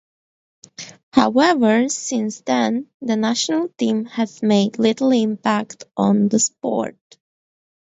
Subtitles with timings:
[1.13, 6.97] However, since then the national team has made little impact on the sport.